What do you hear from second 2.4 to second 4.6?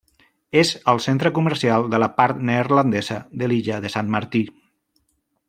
neerlandesa de l'illa de Sant Martí.